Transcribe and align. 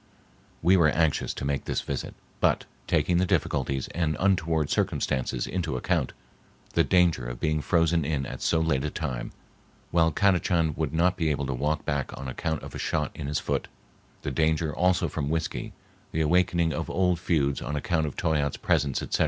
We 0.63 0.77
were 0.77 0.89
anxious 0.89 1.31
to 1.35 1.45
make 1.45 1.65
this 1.65 1.81
visit, 1.81 2.15
but, 2.39 2.65
taking 2.87 3.17
the 3.17 3.25
difficulties 3.27 3.87
and 3.89 4.17
untoward 4.19 4.71
circumstances 4.71 5.45
into 5.45 5.77
account, 5.77 6.11
the 6.73 6.83
danger 6.83 7.27
of 7.27 7.39
being 7.39 7.61
frozen 7.61 8.03
in 8.03 8.25
at 8.25 8.41
so 8.41 8.61
late 8.61 8.83
a 8.83 8.89
time, 8.89 9.31
while 9.91 10.11
Kadachan 10.11 10.75
would 10.75 10.91
not 10.91 11.17
be 11.17 11.29
able 11.29 11.45
to 11.45 11.53
walk 11.53 11.85
back 11.85 12.17
on 12.17 12.27
account 12.27 12.63
of 12.63 12.73
a 12.73 12.79
shot 12.79 13.11
in 13.13 13.27
his 13.27 13.37
foot, 13.37 13.67
the 14.23 14.31
danger 14.31 14.75
also 14.75 15.07
from 15.07 15.29
whiskey, 15.29 15.71
the 16.11 16.21
awakening 16.21 16.73
of 16.73 16.89
old 16.89 17.19
feuds 17.19 17.61
on 17.61 17.75
account 17.75 18.07
of 18.07 18.15
Toyatte's 18.15 18.57
presence, 18.57 19.03
etc. 19.03 19.19